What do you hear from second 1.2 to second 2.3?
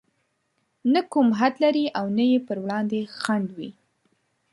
حد لري او نه